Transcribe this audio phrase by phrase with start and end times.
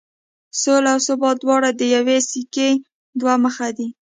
[0.61, 2.69] سوله او ثبات دواړه د یوې سکې
[3.19, 3.87] دوه مخ دي.